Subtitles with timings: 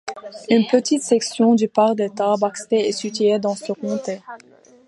[0.49, 4.19] Une petite section du parc d'État Baxter est situé dans ce comté.